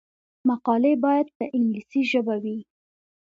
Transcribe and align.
مقالې 0.49 0.93
باید 1.05 1.27
په 1.37 1.43
انګلیسي 1.57 2.01
ژبه 2.11 2.35
وي. 2.43 2.57